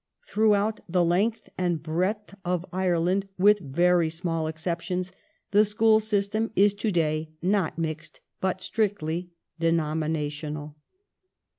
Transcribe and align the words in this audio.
Throughout 0.27 0.79
the 0.89 1.05
length 1.05 1.47
and 1.59 1.83
breadth 1.83 2.33
of 2.43 2.65
Ireland, 2.73 3.27
with 3.37 3.59
very 3.59 4.09
small 4.09 4.47
exceptions, 4.47 5.11
the 5.51 5.63
school 5.63 5.99
system 5.99 6.49
is 6.55 6.73
to 6.73 6.89
day 6.89 7.29
not 7.39 7.77
"mixed" 7.77 8.19
but 8.39 8.61
strictly 8.61 9.29
denominational. 9.59 10.75